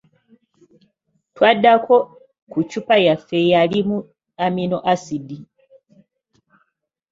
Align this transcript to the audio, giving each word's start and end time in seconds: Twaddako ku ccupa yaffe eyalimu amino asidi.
Twaddako 1.35 1.95
ku 2.51 2.59
ccupa 2.69 2.95
yaffe 3.05 3.35
eyalimu 3.43 3.97
amino 4.45 4.77
asidi. 4.93 5.37